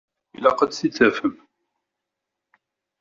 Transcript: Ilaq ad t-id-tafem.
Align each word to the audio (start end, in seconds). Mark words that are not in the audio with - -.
Ilaq 0.35 0.59
ad 0.61 0.71
t-id-tafem. 0.71 1.35